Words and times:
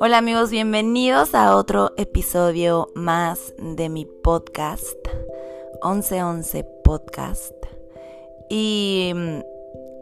Hola 0.00 0.18
amigos, 0.18 0.50
bienvenidos 0.50 1.34
a 1.34 1.56
otro 1.56 1.92
episodio 1.96 2.88
más 2.94 3.54
de 3.58 3.88
mi 3.88 4.06
podcast, 4.06 4.98
1111 5.82 6.64
Podcast. 6.84 7.54
Y 8.48 9.12
mm, 9.14 9.40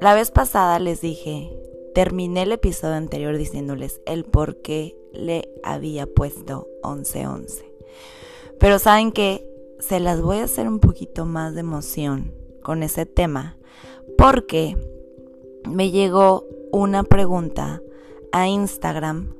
la 0.00 0.14
vez 0.14 0.30
pasada 0.30 0.78
les 0.78 1.00
dije, 1.00 1.50
terminé 1.94 2.42
el 2.42 2.52
episodio 2.52 2.94
anterior 2.94 3.36
diciéndoles 3.36 4.00
el 4.06 4.24
por 4.24 4.62
qué 4.62 4.96
le 5.12 5.48
había 5.62 6.06
puesto 6.06 6.68
1111. 6.84 7.64
Pero 8.58 8.78
saben 8.78 9.12
que 9.12 9.46
se 9.80 10.00
las 10.00 10.20
voy 10.20 10.38
a 10.38 10.44
hacer 10.44 10.68
un 10.68 10.78
poquito 10.78 11.26
más 11.26 11.54
de 11.54 11.60
emoción 11.60 12.32
con 12.62 12.82
ese 12.82 13.06
tema, 13.06 13.56
porque 14.18 14.76
me 15.68 15.90
llegó 15.90 16.46
una 16.70 17.02
pregunta 17.02 17.80
a 18.32 18.48
Instagram 18.48 19.34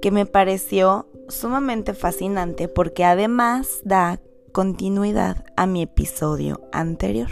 que 0.00 0.10
me 0.10 0.26
pareció 0.26 1.06
sumamente 1.28 1.94
fascinante 1.94 2.68
porque 2.68 3.04
además 3.04 3.80
da 3.84 4.20
continuidad 4.52 5.44
a 5.56 5.66
mi 5.66 5.82
episodio 5.82 6.60
anterior. 6.72 7.30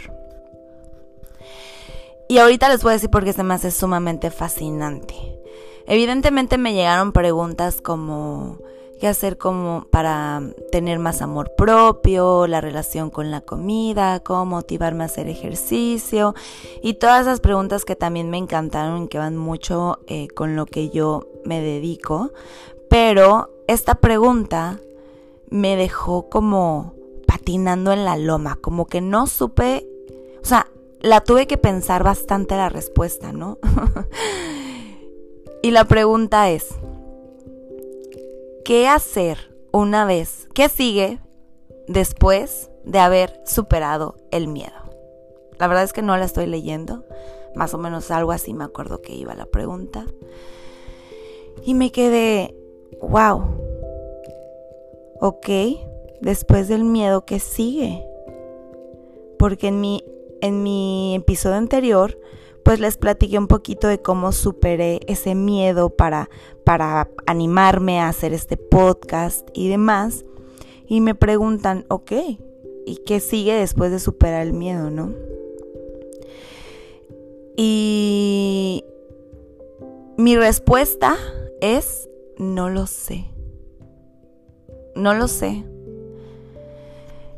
Y 2.27 2.37
ahorita 2.37 2.69
les 2.69 2.81
voy 2.81 2.91
a 2.91 2.93
decir 2.93 3.09
por 3.09 3.25
qué 3.25 3.33
se 3.33 3.43
me 3.43 3.57
sumamente 3.71 4.31
fascinante. 4.31 5.15
Evidentemente 5.85 6.57
me 6.57 6.73
llegaron 6.73 7.11
preguntas 7.11 7.81
como 7.81 8.59
qué 9.01 9.07
hacer 9.07 9.39
como 9.39 9.87
para 9.89 10.43
tener 10.71 10.99
más 10.99 11.23
amor 11.23 11.53
propio, 11.57 12.45
la 12.45 12.61
relación 12.61 13.09
con 13.09 13.31
la 13.31 13.41
comida, 13.41 14.19
cómo 14.19 14.45
motivarme 14.45 15.01
a 15.01 15.07
hacer 15.07 15.27
ejercicio 15.27 16.35
y 16.83 16.93
todas 16.93 17.23
esas 17.23 17.39
preguntas 17.39 17.83
que 17.83 17.95
también 17.95 18.29
me 18.29 18.37
encantaron 18.37 19.03
y 19.03 19.07
que 19.07 19.17
van 19.17 19.37
mucho 19.37 19.97
eh, 20.05 20.27
con 20.27 20.55
lo 20.55 20.67
que 20.67 20.89
yo 20.89 21.27
me 21.45 21.61
dedico. 21.61 22.31
Pero 22.91 23.49
esta 23.67 23.95
pregunta 23.95 24.79
me 25.49 25.75
dejó 25.75 26.29
como 26.29 26.93
patinando 27.25 27.93
en 27.93 28.05
la 28.05 28.17
loma, 28.17 28.59
como 28.61 28.85
que 28.85 29.01
no 29.01 29.25
supe, 29.25 29.87
o 30.43 30.45
sea, 30.45 30.67
la 30.99 31.21
tuve 31.21 31.47
que 31.47 31.57
pensar 31.57 32.03
bastante 32.03 32.55
la 32.55 32.69
respuesta, 32.69 33.33
¿no? 33.33 33.57
y 35.63 35.71
la 35.71 35.85
pregunta 35.85 36.51
es, 36.51 36.75
¿qué 38.63 38.87
hacer 38.87 39.55
una 39.71 40.05
vez? 40.05 40.47
¿Qué 40.53 40.69
sigue 40.69 41.19
después 41.87 42.69
de 42.83 42.99
haber 42.99 43.41
superado 43.45 44.15
el 44.31 44.47
miedo? 44.47 44.71
La 45.59 45.67
verdad 45.67 45.83
es 45.83 45.93
que 45.93 46.01
no 46.01 46.17
la 46.17 46.25
estoy 46.25 46.47
leyendo, 46.47 47.05
más 47.55 47.73
o 47.73 47.77
menos 47.77 48.11
algo 48.11 48.31
así 48.31 48.53
me 48.53 48.63
acuerdo 48.63 49.01
que 49.01 49.13
iba 49.13 49.35
la 49.35 49.45
pregunta. 49.45 50.05
Y 51.63 51.73
me 51.73 51.91
quedé, 51.91 52.55
wow, 53.01 53.43
ok, 55.19 55.49
después 56.21 56.67
del 56.67 56.83
miedo 56.83 57.25
que 57.25 57.39
sigue. 57.39 58.05
Porque 59.37 59.67
en 59.67 59.81
mi, 59.81 60.03
en 60.41 60.63
mi 60.63 61.15
episodio 61.15 61.57
anterior, 61.57 62.17
pues 62.63 62.79
les 62.79 62.97
platiqué 62.97 63.37
un 63.37 63.47
poquito 63.47 63.87
de 63.87 64.01
cómo 64.01 64.31
superé 64.31 65.01
ese 65.07 65.35
miedo 65.35 65.89
para, 65.89 66.29
para 66.63 67.09
animarme 67.25 67.99
a 67.99 68.09
hacer 68.09 68.33
este 68.33 68.57
podcast 68.57 69.47
y 69.53 69.69
demás. 69.69 70.25
Y 70.87 71.01
me 71.01 71.15
preguntan, 71.15 71.85
ok, 71.89 72.11
¿y 72.85 72.97
qué 73.05 73.19
sigue 73.19 73.53
después 73.53 73.91
de 73.91 73.99
superar 73.99 74.41
el 74.41 74.53
miedo, 74.53 74.89
no? 74.89 75.13
Y 77.55 78.83
mi 80.17 80.35
respuesta 80.35 81.17
es 81.61 82.09
no 82.37 82.69
lo 82.69 82.87
sé. 82.87 83.25
No 84.95 85.13
lo 85.13 85.27
sé. 85.27 85.63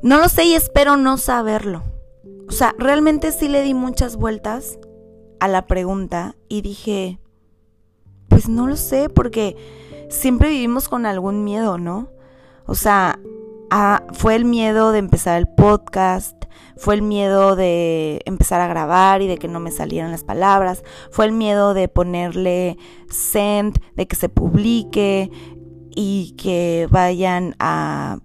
No 0.02 0.18
lo 0.18 0.30
sé 0.30 0.46
y 0.46 0.54
espero 0.54 0.98
no 0.98 1.18
saberlo. 1.18 1.84
O 2.48 2.52
sea, 2.52 2.76
realmente 2.78 3.32
sí 3.32 3.48
le 3.48 3.62
di 3.62 3.74
muchas 3.74 4.18
vueltas 4.18 4.80
a 5.44 5.50
la 5.50 5.68
pregunta 5.68 6.38
y 6.48 6.62
dije, 6.62 7.20
pues 8.30 8.48
no 8.48 8.66
lo 8.66 8.78
sé 8.78 9.10
porque 9.10 9.58
siempre 10.10 10.48
vivimos 10.48 10.88
con 10.88 11.06
algún 11.06 11.44
miedo, 11.44 11.78
¿no? 11.78 12.08
O 12.66 12.76
sea, 12.76 13.20
fue 14.14 14.36
el 14.36 14.46
miedo 14.46 14.94
de 14.94 15.00
empezar 15.00 15.38
el 15.38 15.50
podcast, 15.50 16.46
fue 16.78 16.96
el 16.96 17.02
miedo 17.02 17.58
de 17.58 18.22
empezar 18.24 18.62
a 18.62 18.68
grabar 18.68 19.22
y 19.22 19.28
de 19.28 19.38
que 19.38 19.50
no 19.50 19.60
me 19.60 19.72
salieran 19.72 20.12
las 20.12 20.24
palabras, 20.24 20.82
fue 21.12 21.26
el 21.26 21.34
miedo 21.34 21.74
de 21.74 21.90
ponerle 21.90 22.78
send, 23.10 23.82
de 23.96 24.08
que 24.08 24.16
se 24.16 24.30
publique 24.30 25.30
y 25.94 26.36
que 26.38 26.88
vayan 26.90 27.54
a, 27.60 28.20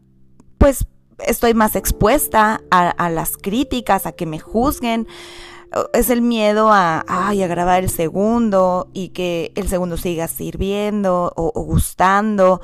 pues 0.59 0.87
estoy 1.27 1.55
más 1.55 1.75
expuesta 1.75 2.61
a, 2.71 3.11
las 3.11 3.37
críticas, 3.37 4.07
a 4.07 4.13
que 4.13 4.27
me 4.27 4.39
juzguen. 4.39 5.09
Es 5.93 6.11
el 6.11 6.23
miedo 6.23 6.69
a, 6.71 7.01
a 7.01 7.35
grabar 7.35 7.83
el 7.83 7.91
segundo 7.91 8.89
y 8.93 9.11
que 9.11 9.53
el 9.55 9.69
segundo 9.69 9.97
siga 9.97 10.29
sirviendo 10.29 11.33
o 11.37 11.63
gustando. 11.63 12.61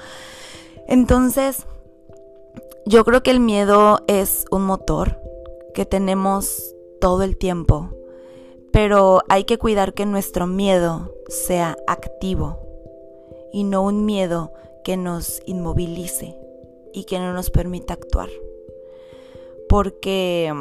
Entonces, 0.87 1.67
yo 2.87 3.05
creo 3.05 3.23
que 3.23 3.31
el 3.31 3.41
miedo 3.41 4.05
es 4.09 4.45
un 4.51 4.65
motor 4.65 5.19
que 5.75 5.87
tenemos 5.87 6.75
todo 7.01 7.23
el 7.23 7.37
tiempo, 7.37 7.91
pero 8.73 9.23
hay 9.29 9.45
que 9.45 9.59
cuidar 9.59 9.95
que 9.95 10.07
nuestro 10.07 10.47
miedo 10.47 11.15
sea 11.29 11.77
activo 11.87 12.61
y 13.53 13.65
no 13.65 13.83
un 13.83 14.05
miedo 14.05 14.53
que 14.85 14.97
nos 14.97 15.43
inmovilice 15.47 16.37
y 16.93 17.05
que 17.05 17.19
no 17.19 17.33
nos 17.33 17.51
permita 17.51 17.95
actuar, 17.95 18.29
porque 19.69 20.53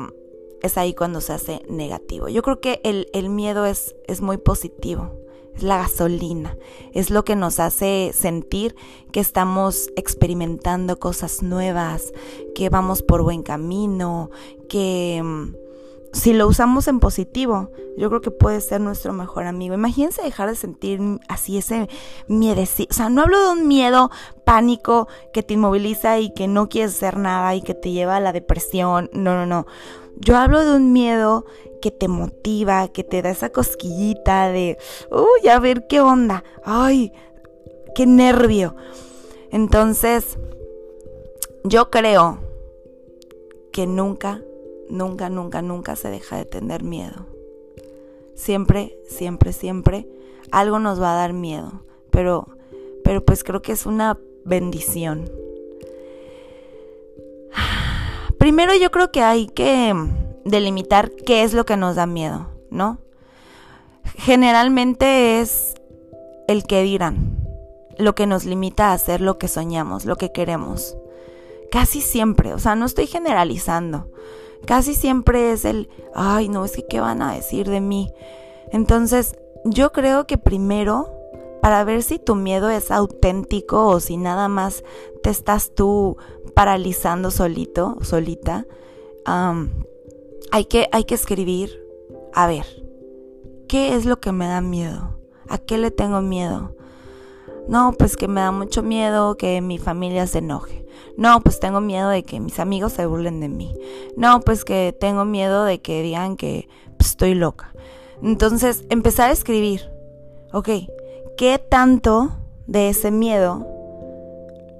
es 0.64 0.78
ahí 0.78 0.96
cuando 0.96 1.22
se 1.22 1.34
hace 1.34 1.62
negativo. 1.70 2.30
Yo 2.30 2.42
creo 2.42 2.60
que 2.60 2.82
el, 2.84 3.30
miedo 3.30 3.66
es, 3.66 3.94
muy 4.22 4.38
positivo 4.38 5.20
es 5.56 5.62
la 5.62 5.78
gasolina, 5.78 6.58
es 6.94 7.12
lo 7.12 7.24
que 7.24 7.36
nos 7.36 7.60
hace 7.60 8.10
sentir 8.12 8.76
que 9.12 9.20
estamos 9.20 9.92
experimentando 9.96 10.98
cosas 10.98 11.44
nuevas, 11.44 12.12
que 12.56 12.70
vamos 12.70 13.04
por 13.04 13.22
buen 13.22 13.44
camino, 13.44 14.32
que 14.68 15.22
mm, 15.24 15.54
si 16.14 16.34
lo 16.34 16.48
usamos 16.48 16.88
en 16.88 17.00
positivo, 17.00 17.72
yo 17.98 18.10
creo 18.10 18.22
que 18.22 18.32
puede 18.32 18.62
ser 18.62 18.82
nuestro 18.82 19.14
mejor 19.14 19.46
amigo. 19.46 19.74
Imagínense 19.74 20.22
dejar 20.22 20.48
de 20.48 20.56
sentir 20.56 21.00
así 21.28 21.58
ese 21.58 21.90
miedo. 22.28 22.62
O 22.62 22.94
sea, 22.94 23.10
no 23.10 23.24
hablo 23.24 23.40
de 23.40 23.52
un 23.62 23.68
miedo 23.68 24.12
pánico 24.46 25.08
que 25.34 25.44
te 25.44 25.56
inmoviliza 25.56 26.20
y 26.20 26.32
que 26.34 26.48
no 26.48 26.70
quieres 26.70 26.96
hacer 26.96 27.18
nada 27.18 27.56
y 27.56 27.62
que 27.62 27.74
te 27.74 27.92
lleva 27.92 28.18
a 28.18 28.20
la 28.20 28.32
depresión. 28.32 29.10
No, 29.14 29.34
no, 29.34 29.46
no. 29.48 29.66
Yo 30.18 30.38
hablo 30.38 30.64
de 30.64 30.76
un 30.76 30.94
miedo 30.94 31.46
que 31.82 31.92
te 31.92 32.08
motiva, 32.08 32.88
que 32.88 33.04
te 33.04 33.22
da 33.22 33.32
esa 33.32 33.50
cosquillita 33.50 34.50
de, 34.50 34.78
uy, 35.12 35.50
a 35.50 35.60
ver 35.60 35.88
qué 35.88 36.02
onda. 36.02 36.44
Ay, 36.64 37.12
qué 37.96 38.06
nervio. 38.06 38.76
Entonces, 39.52 40.38
yo 41.64 41.90
creo 41.90 42.40
que 43.72 43.88
nunca 43.88 44.42
nunca, 44.90 45.30
nunca, 45.30 45.62
nunca 45.62 45.96
se 45.96 46.10
deja 46.10 46.38
de 46.38 46.46
tener 46.46 46.84
miedo. 46.84 47.26
Siempre, 48.36 48.98
siempre, 49.08 49.54
siempre 49.54 50.08
algo 50.52 50.80
nos 50.80 51.02
va 51.02 51.14
a 51.14 51.18
dar 51.18 51.34
miedo, 51.34 51.84
pero, 52.10 52.48
pero 53.04 53.24
pues 53.24 53.44
creo 53.44 53.62
que 53.62 53.72
es 53.72 53.86
una 53.86 54.20
bendición. 54.46 55.30
Primero 58.44 58.76
yo 58.76 58.92
creo 58.92 59.10
que 59.10 59.22
hay 59.22 59.48
que 59.48 59.96
delimitar 60.44 61.12
qué 61.12 61.44
es 61.44 61.54
lo 61.54 61.66
que 61.66 61.78
nos 61.78 61.96
da 61.96 62.06
miedo, 62.06 62.50
¿no? 62.70 62.98
Generalmente 64.18 65.40
es 65.40 65.76
el 66.50 66.66
que 66.66 66.84
dirán, 66.84 67.38
lo 67.98 68.16
que 68.16 68.28
nos 68.28 68.44
limita 68.44 68.90
a 68.90 68.96
hacer 68.96 69.22
lo 69.22 69.38
que 69.38 69.48
soñamos, 69.48 70.04
lo 70.04 70.18
que 70.18 70.34
queremos. 70.34 70.98
Casi 71.72 72.02
siempre, 72.02 72.54
o 72.54 72.60
sea, 72.60 72.76
no 72.76 72.86
estoy 72.86 73.08
generalizando 73.08 74.10
casi 74.66 74.94
siempre 74.94 75.54
es 75.54 75.64
el, 75.64 75.90
ay, 76.14 76.50
no, 76.50 76.66
es 76.66 76.74
que 76.74 76.86
qué 76.86 77.00
van 77.00 77.22
a 77.22 77.34
decir 77.34 77.70
de 77.70 77.80
mí. 77.80 78.12
Entonces, 78.74 79.38
yo 79.64 79.94
creo 79.94 80.28
que 80.28 80.38
primero, 80.38 81.23
para 81.64 81.86
ver 81.86 82.04
si 82.04 82.20
tu 82.20 82.36
miedo 82.36 82.70
es 82.70 82.92
auténtico 82.92 83.88
o 83.88 84.02
si 84.02 84.18
nada 84.18 84.50
más 84.50 84.84
te 85.24 85.30
estás 85.30 85.74
tú 85.74 86.18
paralizando 86.54 87.32
solito, 87.32 88.00
solita, 88.02 88.68
hay, 90.52 90.66
que, 90.66 90.90
hay 90.92 91.06
que 91.06 91.16
escribir, 91.16 91.82
a 92.34 92.48
ver, 92.48 92.66
¿qué 93.70 93.96
es 93.96 94.06
lo 94.06 94.20
que 94.20 94.34
me 94.34 94.46
da 94.46 94.60
miedo? 94.60 95.18
¿A 95.48 95.58
qué 95.58 95.78
le 95.78 95.90
tengo 95.90 96.20
miedo? 96.20 96.76
No, 97.70 97.94
pues 97.98 98.18
que 98.18 98.28
me 98.28 98.42
da 98.42 98.52
mucho 98.52 98.84
miedo 98.84 99.38
que 99.38 99.62
mi 99.62 99.78
familia 99.78 100.28
se 100.28 100.40
enoje. 100.40 100.86
No, 101.16 101.40
pues 101.40 101.62
tengo 101.62 101.80
miedo 101.80 102.10
de 102.10 102.24
que 102.24 102.42
mis 102.42 102.60
amigos 102.60 102.92
se 102.92 103.06
burlen 103.06 103.40
de 103.40 103.48
mí. 103.48 103.74
No, 104.18 104.42
pues 104.42 104.66
que 104.66 104.94
tengo 105.00 105.24
miedo 105.24 105.64
de 105.64 105.80
que 105.80 106.04
digan 106.04 106.36
que 106.36 106.68
pues, 106.98 107.12
estoy 107.12 107.36
loca. 107.36 107.74
Entonces, 108.22 108.84
empezar 108.90 109.30
a 109.30 109.34
escribir. 109.34 109.90
Ok, 110.52 110.68
¿qué 111.38 111.60
tanto 111.60 112.32
de 112.68 112.90
ese 112.90 113.12
miedo 113.12 113.68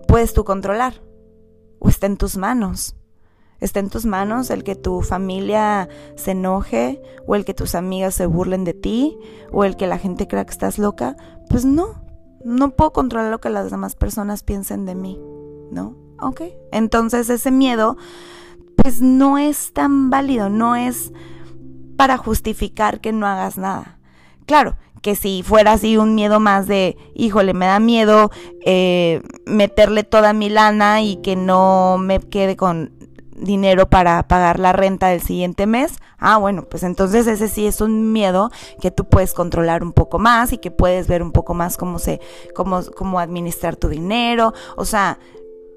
puedes 0.08 0.34
tú 0.34 0.44
controlar? 0.44 1.02
¿O 1.80 1.90
está 1.90 2.06
en 2.06 2.18
tus 2.18 2.38
manos? 2.38 2.96
¿Está 3.60 3.80
en 3.80 3.90
tus 3.90 4.06
manos 4.06 4.50
el 4.50 4.64
que 4.64 4.76
tu 4.76 5.02
familia 5.02 5.88
se 6.16 6.32
enoje? 6.32 7.02
¿O 7.26 7.36
el 7.36 7.46
que 7.46 7.54
tus 7.54 7.76
amigas 7.76 8.16
se 8.16 8.26
burlen 8.26 8.64
de 8.64 8.74
ti? 8.74 9.18
¿O 9.52 9.64
el 9.64 9.76
que 9.76 9.88
la 9.88 9.98
gente 9.98 10.28
crea 10.28 10.46
que 10.46 10.52
estás 10.52 10.78
loca? 10.78 11.16
Pues 11.50 11.66
no, 11.66 12.04
no 12.44 12.72
puedo 12.72 12.92
controlar 12.92 13.32
lo 13.32 13.40
que 13.40 13.50
las 13.50 13.72
demás 13.72 13.96
personas 13.96 14.44
piensen 14.44 14.86
de 14.86 14.96
mí, 14.96 15.20
¿no? 15.72 15.96
Ok. 16.22 16.42
Entonces 16.72 17.30
ese 17.30 17.52
miedo, 17.52 17.98
pues 18.76 19.02
no 19.02 19.38
es 19.38 19.74
tan 19.74 20.10
válido, 20.10 20.50
no 20.50 20.76
es 20.76 21.12
para 21.96 22.18
justificar 22.18 23.02
que 23.02 23.12
no 23.14 23.28
hagas 23.28 23.58
nada. 23.58 24.00
Claro, 24.46 24.76
que 25.04 25.16
si 25.16 25.44
fuera 25.44 25.74
así 25.74 25.98
un 25.98 26.16
miedo 26.16 26.40
más 26.40 26.66
de, 26.66 26.98
híjole, 27.14 27.54
me 27.54 27.66
da 27.66 27.80
miedo 27.80 28.32
eh, 28.66 29.22
meterle 29.46 30.04
toda 30.04 30.32
mi 30.32 30.50
lana 30.50 31.02
y 31.04 31.18
que 31.18 31.36
no 31.36 31.98
me 32.00 32.22
quede 32.22 32.56
con 32.56 32.94
dinero 33.36 33.90
para 33.90 34.26
pagar 34.30 34.60
la 34.60 34.72
renta 34.72 35.10
del 35.10 35.22
siguiente 35.22 35.68
mes, 35.68 35.96
ah, 36.20 36.38
bueno, 36.38 36.64
pues 36.70 36.84
entonces 36.84 37.28
ese 37.28 37.50
sí 37.50 37.68
es 37.68 37.82
un 37.82 38.14
miedo 38.14 38.50
que 38.80 38.92
tú 38.92 39.04
puedes 39.04 39.34
controlar 39.34 39.84
un 39.84 39.92
poco 39.92 40.20
más 40.20 40.54
y 40.54 40.58
que 40.58 40.72
puedes 40.72 41.08
ver 41.08 41.22
un 41.22 41.34
poco 41.34 41.54
más 41.54 41.76
cómo 41.76 42.00
se, 42.00 42.22
cómo, 42.56 42.82
cómo 42.96 43.20
administrar 43.20 43.76
tu 43.76 43.90
dinero. 43.90 44.54
O 44.78 44.86
sea, 44.86 45.20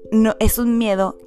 no, 0.09 0.35
es 0.39 0.57
un 0.57 0.77
miedo 0.77 1.17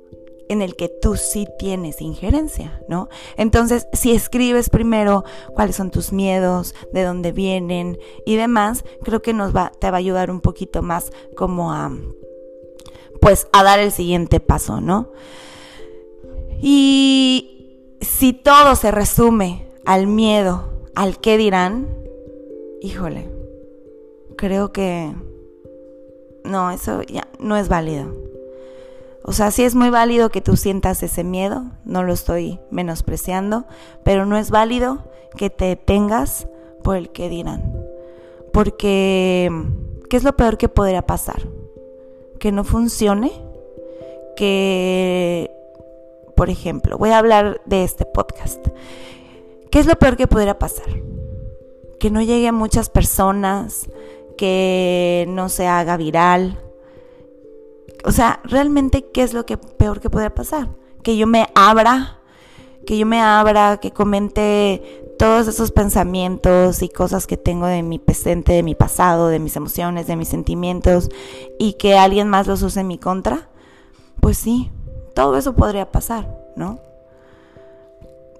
en 0.50 0.62
el 0.62 0.74
que 0.74 0.88
tú 0.88 1.14
sí 1.14 1.46
tienes 1.60 2.00
injerencia, 2.00 2.82
¿no? 2.88 3.08
Entonces, 3.36 3.86
si 3.92 4.10
escribes 4.10 4.68
primero 4.68 5.24
cuáles 5.54 5.76
son 5.76 5.92
tus 5.92 6.12
miedos, 6.12 6.74
de 6.92 7.04
dónde 7.04 7.30
vienen 7.30 7.98
y 8.26 8.34
demás, 8.34 8.84
creo 9.04 9.22
que 9.22 9.32
nos 9.32 9.54
va, 9.54 9.70
te 9.78 9.88
va 9.92 9.98
a 9.98 10.00
ayudar 10.00 10.28
un 10.28 10.40
poquito 10.40 10.82
más 10.82 11.12
como 11.36 11.72
a, 11.72 11.92
pues, 13.20 13.46
a 13.52 13.62
dar 13.62 13.78
el 13.78 13.92
siguiente 13.92 14.40
paso, 14.40 14.80
¿no? 14.80 15.12
Y 16.60 17.96
si 18.00 18.32
todo 18.32 18.74
se 18.74 18.90
resume 18.90 19.68
al 19.84 20.08
miedo, 20.08 20.68
al 20.96 21.20
qué 21.20 21.38
dirán, 21.38 21.86
híjole, 22.82 23.30
creo 24.36 24.72
que 24.72 25.14
no, 26.42 26.72
eso 26.72 27.02
ya 27.02 27.28
no 27.38 27.56
es 27.56 27.68
válido. 27.68 28.29
O 29.22 29.32
sea, 29.32 29.50
sí 29.50 29.64
es 29.64 29.74
muy 29.74 29.90
válido 29.90 30.30
que 30.30 30.40
tú 30.40 30.56
sientas 30.56 31.02
ese 31.02 31.24
miedo, 31.24 31.64
no 31.84 32.02
lo 32.02 32.12
estoy 32.12 32.58
menospreciando, 32.70 33.66
pero 34.02 34.26
no 34.26 34.36
es 34.36 34.50
válido 34.50 35.10
que 35.36 35.50
te 35.50 35.76
tengas 35.76 36.48
por 36.82 36.96
el 36.96 37.10
qué 37.10 37.28
dirán. 37.28 37.76
Porque, 38.52 39.50
¿qué 40.08 40.16
es 40.16 40.24
lo 40.24 40.36
peor 40.36 40.56
que 40.56 40.68
podría 40.68 41.02
pasar? 41.02 41.46
Que 42.38 42.50
no 42.50 42.64
funcione, 42.64 43.30
que 44.36 45.50
por 46.40 46.48
ejemplo, 46.48 46.96
voy 46.96 47.10
a 47.10 47.18
hablar 47.18 47.60
de 47.66 47.84
este 47.84 48.06
podcast. 48.06 48.66
¿Qué 49.70 49.78
es 49.78 49.84
lo 49.84 49.94
peor 49.96 50.16
que 50.16 50.26
pudiera 50.26 50.58
pasar? 50.58 50.86
Que 51.98 52.08
no 52.08 52.22
llegue 52.22 52.48
a 52.48 52.52
muchas 52.52 52.88
personas, 52.88 53.90
que 54.38 55.26
no 55.28 55.50
se 55.50 55.66
haga 55.66 55.98
viral. 55.98 56.58
O 58.04 58.12
sea, 58.12 58.40
realmente, 58.44 59.06
¿qué 59.12 59.22
es 59.22 59.34
lo 59.34 59.46
que 59.46 59.56
peor 59.56 60.00
que 60.00 60.10
pudiera 60.10 60.34
pasar? 60.34 60.68
Que 61.02 61.16
yo 61.16 61.26
me 61.26 61.48
abra, 61.54 62.18
que 62.86 62.96
yo 62.98 63.06
me 63.06 63.20
abra, 63.20 63.78
que 63.78 63.90
comente 63.92 65.14
todos 65.18 65.48
esos 65.48 65.70
pensamientos 65.70 66.82
y 66.82 66.88
cosas 66.88 67.26
que 67.26 67.36
tengo 67.36 67.66
de 67.66 67.82
mi 67.82 67.98
presente, 67.98 68.52
de 68.52 68.62
mi 68.62 68.74
pasado, 68.74 69.28
de 69.28 69.38
mis 69.38 69.54
emociones, 69.56 70.06
de 70.06 70.16
mis 70.16 70.28
sentimientos, 70.28 71.10
y 71.58 71.74
que 71.74 71.98
alguien 71.98 72.28
más 72.28 72.46
los 72.46 72.62
use 72.62 72.80
en 72.80 72.88
mi 72.88 72.98
contra. 72.98 73.48
Pues 74.20 74.38
sí, 74.38 74.70
todo 75.14 75.36
eso 75.36 75.54
podría 75.54 75.90
pasar, 75.92 76.26
¿no? 76.56 76.80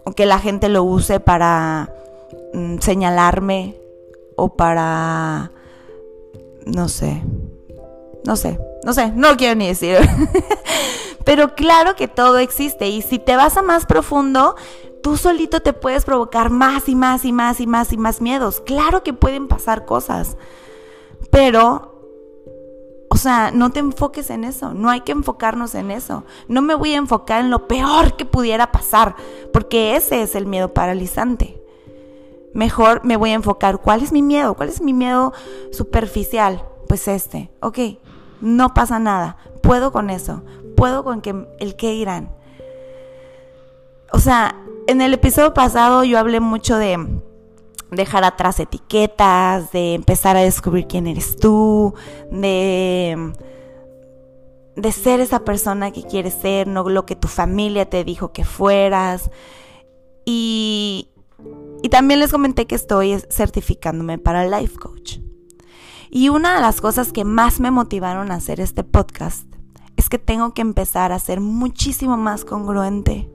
O 0.05 0.13
que 0.13 0.25
la 0.25 0.39
gente 0.39 0.69
lo 0.71 0.83
use 0.83 1.21
para 1.21 1.93
mm, 2.55 2.79
señalarme 2.79 3.77
o 4.37 4.57
para, 4.57 5.51
no 6.65 6.89
sé, 6.89 7.23
no 8.25 8.37
sé, 8.37 8.59
no 8.85 8.93
sé, 8.93 9.13
no 9.15 9.37
quiero 9.37 9.55
ni 9.55 9.69
decir. 9.69 9.99
Pero 11.25 11.55
claro 11.55 11.97
que 11.97 12.09
todo 12.09 12.39
existe 12.39 12.89
y 12.89 13.03
si 13.03 13.19
te 13.19 13.37
vas 13.37 13.57
a 13.57 13.63
más 13.63 13.87
profundo, 13.87 14.57
tú 15.03 15.17
solito 15.17 15.61
te 15.61 15.73
puedes 15.73 16.05
provocar 16.05 16.51
más 16.51 16.89
y 16.89 16.95
más 16.95 17.25
y 17.25 17.33
más 17.33 17.61
y 17.61 17.67
más 17.67 17.93
y 17.93 17.97
más 17.97 18.21
miedos. 18.21 18.61
Claro 18.61 19.03
que 19.03 19.13
pueden 19.13 19.49
pasar 19.49 19.85
cosas, 19.85 20.37
pero 21.31 21.91
o 23.13 23.17
sea, 23.17 23.51
no 23.51 23.71
te 23.71 23.81
enfoques 23.81 24.31
en 24.31 24.45
eso, 24.45 24.73
no 24.73 24.89
hay 24.89 25.01
que 25.01 25.13
enfocarnos 25.13 25.75
en 25.75 25.91
eso. 25.91 26.25
No 26.47 26.63
me 26.63 26.75
voy 26.75 26.95
a 26.95 26.99
enfocar 26.99 27.41
en 27.41 27.51
lo 27.51 27.67
peor 27.67 28.17
que 28.17 28.25
pudiera 28.25 28.71
pasar, 28.71 29.17
porque 29.53 29.97
ese 29.97 30.23
es 30.23 30.37
el 30.37 30.47
miedo 30.47 30.73
paralizante. 30.73 31.61
Mejor 32.55 33.05
me 33.05 33.17
voy 33.17 33.31
a 33.31 33.35
enfocar, 33.35 33.81
¿cuál 33.81 34.03
es 34.03 34.13
mi 34.13 34.23
miedo? 34.23 34.55
¿Cuál 34.55 34.69
es 34.69 34.81
mi 34.81 34.93
miedo 34.93 35.33
superficial? 35.73 36.65
Pues 36.87 37.09
este, 37.09 37.51
ok, 37.61 37.79
no 38.41 38.75
pasa 38.75 38.99
nada, 38.99 39.37
puedo 39.63 39.93
con 39.93 40.11
eso, 40.11 40.43
puedo 40.77 41.05
con 41.05 41.21
que, 41.21 41.47
el 41.59 41.77
que 41.77 41.95
irán. 41.95 42.31
O 44.13 44.19
sea, 44.19 44.57
en 44.87 45.01
el 45.01 45.15
episodio 45.15 45.55
pasado 45.55 46.05
yo 46.05 46.19
hablé 46.19 46.41
mucho 46.41 46.77
de 46.77 46.99
dejar 47.91 48.25
atrás 48.25 48.61
etiquetas, 48.61 49.73
de 49.73 49.95
empezar 49.95 50.37
a 50.37 50.43
descubrir 50.43 50.87
quién 50.87 51.07
eres 51.07 51.37
tú, 51.37 51.95
de, 52.31 53.33
de 54.77 54.93
ser 54.93 55.21
esa 55.21 55.45
persona 55.45 55.91
que 55.91 56.03
quieres 56.03 56.35
ser, 56.35 56.67
no 56.67 56.89
lo 56.89 57.07
que 57.07 57.17
tu 57.17 57.29
familia 57.29 57.89
te 57.89 58.05
dijo 58.05 58.33
que 58.33 58.45
fueras. 58.45 59.31
Y, 60.25 61.11
y 61.83 61.89
también 61.89 62.21
les 62.21 62.31
comenté 62.31 62.67
que 62.67 62.75
estoy 62.75 63.21
certificándome 63.31 64.19
para 64.19 64.47
Life 64.47 64.77
Coach. 64.79 65.20
Y 66.11 66.29
una 66.29 66.57
de 66.57 66.61
las 66.61 66.81
cosas 66.81 67.13
que 67.13 67.25
más 67.25 67.61
me 67.61 67.71
motivaron 67.71 68.33
a 68.33 68.37
hacer 68.37 68.61
este 68.61 68.83
podcast 68.83 69.47
es 69.97 70.09
que 70.09 70.19
tengo 70.19 70.55
que 70.55 70.63
empezar 70.63 71.13
a 71.13 71.19
ser 71.21 71.41
muchísimo 71.41 72.17
más 72.17 72.45
congruente 72.45 73.29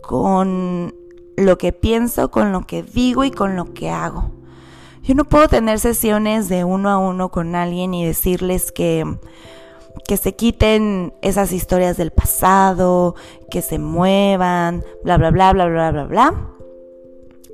con 0.00 0.94
lo 1.36 1.58
que 1.58 1.72
pienso, 1.72 2.30
con 2.30 2.52
lo 2.52 2.60
que 2.66 2.82
digo 2.82 3.24
y 3.24 3.32
con 3.32 3.56
lo 3.56 3.72
que 3.72 3.90
hago. 3.90 4.30
Yo 5.02 5.14
no 5.14 5.24
puedo 5.24 5.48
tener 5.48 5.80
sesiones 5.80 6.48
de 6.48 6.64
uno 6.64 6.90
a 6.90 6.98
uno 6.98 7.30
con 7.30 7.54
alguien 7.56 7.92
y 7.92 8.06
decirles 8.06 8.70
que, 8.70 9.18
que 10.06 10.16
se 10.16 10.34
quiten 10.36 11.12
esas 11.22 11.52
historias 11.52 11.96
del 11.96 12.12
pasado, 12.12 13.14
que 13.50 13.62
se 13.62 13.78
muevan, 13.78 14.84
bla, 15.02 15.18
bla, 15.18 15.30
bla, 15.30 15.52
bla, 15.52 15.66
bla, 15.66 15.90
bla, 15.90 16.04
bla. 16.04 16.34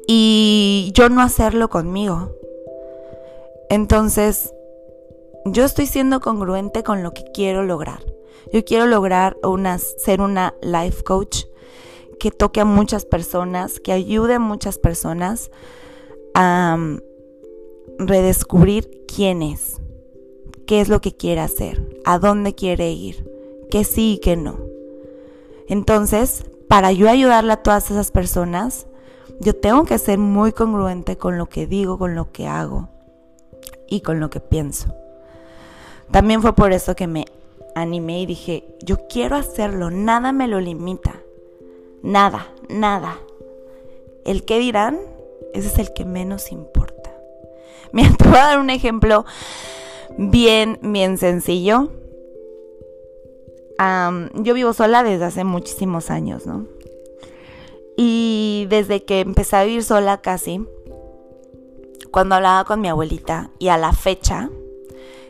Y 0.07 0.93
yo 0.95 1.09
no 1.09 1.23
hacerlo 1.23 1.71
conmigo. 1.71 2.33
Entonces, 3.71 4.53
yo 5.45 5.65
estoy 5.65 5.87
siendo 5.87 6.21
congruente 6.21 6.83
con 6.83 7.05
lo 7.05 7.13
que 7.13 7.23
quiero 7.33 7.63
lograr. 7.63 8.05
Yo 8.53 8.65
quiero 8.65 8.87
lograr 8.87 9.37
ser 9.97 10.21
una 10.21 10.55
life 10.61 11.05
coach 11.05 11.45
que 12.19 12.33
toque 12.33 12.61
a 12.61 12.65
muchas 12.65 13.05
personas, 13.05 13.79
que 13.79 13.93
ayude 13.93 14.35
a 14.35 14.39
muchas 14.41 14.77
personas 14.77 15.53
a 16.35 16.77
mm, 16.77 16.99
redescubrir 17.99 19.05
quién 19.07 19.41
es, 19.41 19.81
qué 20.67 20.81
es 20.81 20.89
lo 20.89 21.01
que 21.01 21.17
quiere 21.17 21.41
hacer, 21.41 22.01
a 22.05 22.19
dónde 22.19 22.57
quiere 22.57 22.91
ir, 22.91 23.25
qué 23.71 23.85
sí 23.85 24.15
y 24.15 24.19
qué 24.19 24.37
no. 24.37 24.59
Entonces, 25.69 26.45
para 26.69 26.91
yo 26.91 27.09
ayudarle 27.09 27.53
a 27.53 27.63
todas 27.63 27.89
esas 27.93 28.11
personas, 28.11 28.89
yo 29.39 29.55
tengo 29.55 29.85
que 29.85 29.99
ser 29.99 30.19
muy 30.19 30.51
congruente 30.51 31.17
con 31.17 31.39
lo 31.39 31.49
que 31.49 31.69
digo, 31.69 31.99
con 31.99 32.17
lo 32.17 32.33
que 32.33 32.49
hago 32.49 32.89
y 33.91 34.01
con 34.01 34.21
lo 34.21 34.31
que 34.31 34.41
pienso. 34.41 34.95
También 36.11 36.41
fue 36.41 36.55
por 36.55 36.73
eso 36.73 36.97
que 36.97 37.07
me 37.07 37.27
animé 37.75 38.23
y 38.23 38.27
dije, 38.27 38.65
yo 38.83 39.07
quiero 39.09 39.37
hacerlo, 39.37 39.91
nada 39.91 40.33
me 40.33 40.49
lo 40.49 40.61
limita. 40.61 41.21
Nada, 42.03 42.49
nada. 42.69 43.19
El 44.25 44.45
que 44.45 44.59
dirán, 44.59 44.99
ese 45.53 45.69
es 45.69 45.79
el 45.79 45.93
que 45.93 46.05
menos 46.05 46.51
importa. 46.53 47.13
Mira, 47.93 48.11
te 48.17 48.29
voy 48.29 48.39
a 48.39 48.47
dar 48.47 48.59
un 48.59 48.71
ejemplo 48.71 49.25
bien, 50.17 50.79
bien 50.83 51.19
sencillo. 51.19 51.91
yo 54.35 54.55
vivo 54.55 54.73
sola 54.73 55.03
desde 55.03 55.25
hace 55.25 55.45
muchísimos 55.45 56.11
años, 56.11 56.47
¿no? 56.47 56.67
Y 57.97 58.67
desde 58.71 59.05
que 59.05 59.21
empecé 59.21 59.57
a 59.57 59.65
vivir 59.65 59.85
sola 59.85 60.23
casi, 60.23 60.65
cuando 62.11 62.35
hablaba 62.35 62.65
con 62.65 62.81
mi 62.81 62.89
abuelita 62.89 63.51
y 63.59 63.69
a 63.69 63.77
la 63.77 63.93
fecha, 63.93 64.51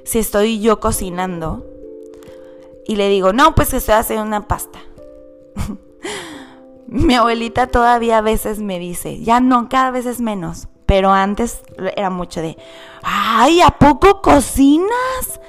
si 0.04 0.18
estoy 0.18 0.60
yo 0.60 0.80
cocinando 0.80 1.66
y 2.86 2.96
le 2.96 3.08
digo, 3.08 3.32
no, 3.32 3.54
pues 3.54 3.70
que 3.70 3.76
estoy 3.76 3.94
haciendo 3.94 4.24
una 4.24 4.48
pasta. 4.48 4.80
Mi 6.86 7.14
abuelita 7.14 7.68
todavía 7.68 8.18
a 8.18 8.22
veces 8.22 8.58
me 8.58 8.80
dice, 8.80 9.20
ya 9.20 9.38
no, 9.38 9.68
cada 9.68 9.92
vez 9.92 10.06
es 10.06 10.20
menos, 10.20 10.66
pero 10.86 11.10
antes 11.12 11.60
era 11.96 12.10
mucho 12.10 12.42
de, 12.42 12.56
ay, 13.02 13.60
¿a 13.60 13.70
poco 13.70 14.20
cocinas? 14.22 15.40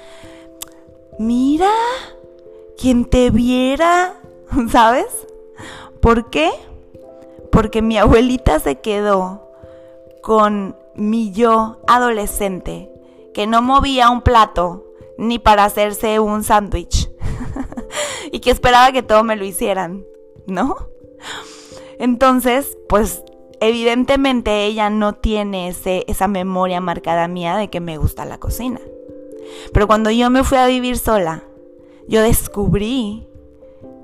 Mira, 1.18 1.72
quien 2.78 3.06
te 3.06 3.32
viera, 3.32 4.14
¿sabes? 4.70 5.08
¿Por 6.00 6.30
qué? 6.30 6.52
Porque 7.52 7.82
mi 7.82 7.98
abuelita 7.98 8.60
se 8.60 8.80
quedó 8.80 9.50
con 10.22 10.76
mi 10.96 11.32
yo 11.32 11.82
adolescente, 11.88 12.92
que 13.34 13.48
no 13.48 13.62
movía 13.62 14.10
un 14.10 14.22
plato 14.22 14.86
ni 15.18 15.40
para 15.40 15.66
hacerse 15.66 16.20
un 16.20 16.44
sándwich, 16.44 17.10
y 18.32 18.40
que 18.40 18.52
esperaba 18.52 18.92
que 18.92 19.04
todo 19.04 19.24
me 19.24 19.36
lo 19.36 19.46
hicieran, 19.46 20.04
¿no? 20.48 20.76
Entonces, 22.00 22.78
pues 22.90 23.24
evidentemente 23.60 24.66
ella 24.66 24.90
no 24.90 25.14
tiene 25.14 25.68
ese, 25.68 26.04
esa 26.08 26.28
memoria 26.28 26.82
marcada 26.82 27.28
mía 27.28 27.56
de 27.58 27.70
que 27.70 27.80
me 27.80 27.98
gusta 27.98 28.26
la 28.26 28.40
cocina. 28.40 28.82
Pero 29.74 29.88
cuando 29.88 30.10
yo 30.12 30.30
me 30.30 30.44
fui 30.44 30.58
a 30.58 30.68
vivir 30.68 30.98
sola, 30.98 31.44
yo 32.08 32.22
descubrí 32.22 33.28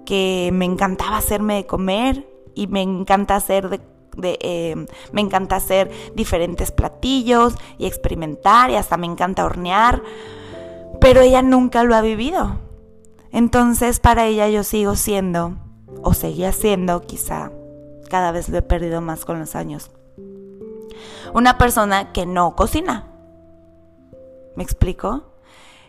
que 0.06 0.51
me 0.53 0.65
encantaba 0.65 1.17
hacerme 1.17 1.56
de 1.56 1.65
comer 1.65 2.27
y 2.53 2.67
me 2.67 2.82
encanta 2.82 3.36
hacer 3.36 3.70
de, 3.70 3.82
eh, 4.24 4.75
me 5.12 5.21
encanta 5.21 5.55
hacer 5.55 5.91
diferentes 6.15 6.71
platillos 6.71 7.55
y 7.77 7.86
experimentar 7.86 8.69
y 8.71 8.75
hasta 8.75 8.97
me 8.97 9.07
encanta 9.07 9.45
hornear, 9.45 10.01
pero 11.00 11.21
ella 11.21 11.41
nunca 11.41 11.83
lo 11.83 11.95
ha 11.95 12.01
vivido. 12.01 12.59
Entonces 13.31 14.00
para 14.00 14.25
ella 14.25 14.47
yo 14.50 14.63
sigo 14.63 14.95
siendo, 14.95 15.57
o 16.01 16.13
seguía 16.13 16.51
siendo 16.51 17.01
quizá, 17.01 17.51
cada 18.09 18.31
vez 18.31 18.50
lo 18.50 18.57
he 18.57 18.62
perdido 18.62 19.01
más 19.01 19.25
con 19.25 19.39
los 19.39 19.55
años, 19.55 19.91
una 21.33 21.57
persona 21.57 22.13
que 22.13 22.25
no 22.25 22.55
cocina. 22.55 23.07
¿Me 24.55 24.63
explico? 24.63 25.24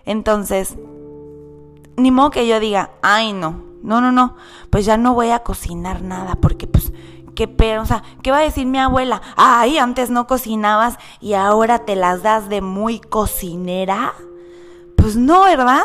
Entonces, 0.04 0.76
ni 1.96 2.10
modo 2.10 2.30
que 2.30 2.46
yo 2.46 2.60
diga, 2.60 2.90
ay 3.02 3.32
no, 3.32 3.62
no, 3.82 4.00
no, 4.00 4.12
no, 4.12 4.36
pues 4.70 4.84
ya 4.84 4.96
no 4.96 5.14
voy 5.14 5.30
a 5.30 5.40
cocinar 5.40 6.02
nada 6.02 6.34
porque 6.36 6.66
pues 6.66 6.87
qué 7.46 7.78
o 7.78 7.86
sea, 7.86 8.02
¿qué 8.20 8.32
va 8.32 8.38
a 8.38 8.42
decir 8.42 8.66
mi 8.66 8.78
abuela? 8.78 9.22
Ay, 9.36 9.78
antes 9.78 10.10
no 10.10 10.26
cocinabas 10.26 10.98
y 11.20 11.34
ahora 11.34 11.84
te 11.84 11.94
las 11.94 12.24
das 12.24 12.48
de 12.48 12.60
muy 12.60 12.98
cocinera. 12.98 14.12
Pues 14.96 15.14
no, 15.14 15.42
¿verdad? 15.44 15.82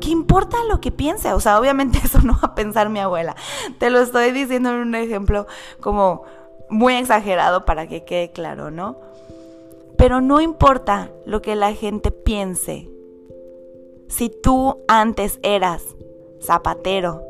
¿Qué 0.00 0.08
importa 0.08 0.56
lo 0.70 0.80
que 0.80 0.90
piense? 0.90 1.34
O 1.34 1.40
sea, 1.40 1.60
obviamente 1.60 1.98
eso 2.04 2.22
no 2.22 2.32
va 2.32 2.48
a 2.48 2.54
pensar 2.54 2.88
mi 2.88 3.00
abuela. 3.00 3.36
Te 3.78 3.90
lo 3.90 4.00
estoy 4.00 4.30
diciendo 4.30 4.70
en 4.70 4.76
un 4.76 4.94
ejemplo 4.94 5.46
como 5.80 6.22
muy 6.70 6.94
exagerado 6.94 7.66
para 7.66 7.86
que 7.86 8.06
quede 8.06 8.32
claro, 8.32 8.70
¿no? 8.70 8.96
Pero 9.98 10.22
no 10.22 10.40
importa 10.40 11.10
lo 11.26 11.42
que 11.42 11.54
la 11.54 11.74
gente 11.74 12.10
piense. 12.10 12.88
Si 14.08 14.30
tú 14.30 14.78
antes 14.88 15.38
eras 15.42 15.82
zapatero 16.40 17.29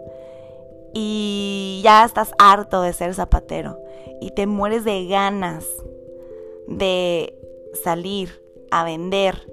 y 0.93 1.81
ya 1.85 2.05
estás 2.05 2.33
harto 2.39 2.83
de 2.83 2.93
ser 2.93 3.15
zapatero 3.15 3.79
y 4.21 4.33
te 4.33 4.47
mueres 4.47 4.85
de 4.85 5.07
ganas 5.07 5.67
de 6.67 7.39
salir 7.83 8.43
a 8.71 8.85
vender 8.85 9.51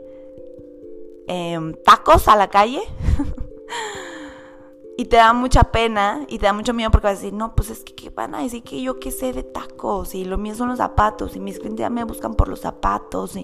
Em, 1.29 1.74
tacos 1.84 2.29
a 2.29 2.38
la 2.38 2.50
calle 2.50 2.82
y 4.98 5.06
te 5.06 5.17
da 5.17 5.34
mucha 5.34 5.65
pena 5.65 6.25
y 6.29 6.39
te 6.39 6.46
da 6.46 6.53
mucho 6.53 6.74
miedo 6.74 6.89
porque 6.89 7.08
vas 7.08 7.17
a 7.17 7.22
decir, 7.22 7.34
no, 7.34 7.53
pues 7.53 7.70
es 7.70 7.84
que 7.84 7.94
¿qué 7.94 8.10
van 8.10 8.34
a 8.34 8.44
decir 8.44 8.63
que 8.63 8.82
yo 8.82 8.98
qué 8.98 9.12
sé 9.12 9.34
de 9.34 9.44
tacos 9.44 10.15
y 10.15 10.24
lo 10.24 10.38
mío 10.38 10.56
son 10.56 10.70
los 10.70 10.77
zapatos 10.77 11.36
y 11.36 11.41
mis 11.41 11.60
clientes 11.60 11.82
ya 11.82 11.89
me 11.89 12.06
buscan 12.06 12.34
por 12.34 12.48
los 12.48 12.62
zapatos 12.62 13.38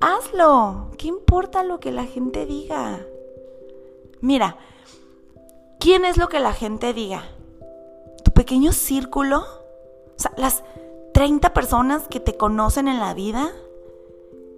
hazlo, 0.00 0.90
¿qué 0.98 1.06
importa 1.06 1.62
lo 1.62 1.78
que 1.78 1.92
la 1.92 2.06
gente 2.06 2.44
diga? 2.44 3.06
Mira, 4.20 4.56
¿quién 5.88 6.04
es 6.04 6.18
lo 6.18 6.28
que 6.28 6.38
la 6.38 6.52
gente 6.52 6.92
diga? 6.92 7.22
¿Tu 8.22 8.30
pequeño 8.32 8.72
círculo? 8.72 9.38
O 9.38 10.18
sea, 10.18 10.30
las 10.36 10.62
30 11.14 11.54
personas 11.54 12.08
que 12.08 12.20
te 12.20 12.36
conocen 12.36 12.88
en 12.88 12.98
la 12.98 13.14
vida, 13.14 13.50